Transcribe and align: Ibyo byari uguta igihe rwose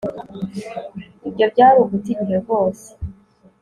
Ibyo 1.27 1.45
byari 1.53 1.77
uguta 1.79 2.07
igihe 2.13 2.33
rwose 2.43 2.87